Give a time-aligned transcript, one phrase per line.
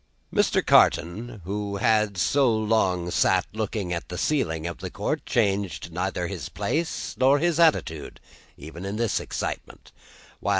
[0.33, 0.65] Mr.
[0.65, 6.25] Carton, who had so long sat looking at the ceiling of the court, changed neither
[6.25, 8.19] his place nor his attitude,
[8.57, 9.91] even in this excitement.